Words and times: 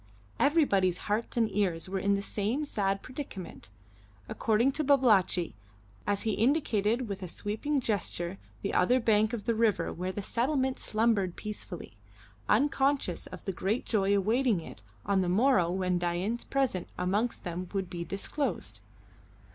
Everybody's 0.39 0.97
hearts 0.97 1.37
and 1.37 1.47
ears 1.55 1.87
were 1.87 1.99
in 1.99 2.15
the 2.15 2.23
same 2.23 2.65
sad 2.65 3.03
predicament, 3.03 3.69
according 4.27 4.71
to 4.71 4.83
Babalatchi, 4.83 5.53
as 6.07 6.23
he 6.23 6.31
indicated 6.31 7.07
with 7.07 7.21
a 7.21 7.27
sweeping 7.27 7.79
gesture 7.79 8.39
the 8.63 8.73
other 8.73 8.99
bank 8.99 9.31
of 9.31 9.45
the 9.45 9.53
river 9.53 9.93
where 9.93 10.11
the 10.11 10.23
settlement 10.23 10.79
slumbered 10.79 11.35
peacefully, 11.35 11.97
unconscious 12.49 13.27
of 13.27 13.45
the 13.45 13.53
great 13.53 13.85
joy 13.85 14.17
awaiting 14.17 14.59
it 14.59 14.81
on 15.05 15.21
the 15.21 15.29
morrow 15.29 15.69
when 15.69 15.99
Dain's 15.99 16.45
presence 16.45 16.89
amongst 16.97 17.43
them 17.43 17.69
would 17.71 17.87
be 17.87 18.03
disclosed. 18.03 18.79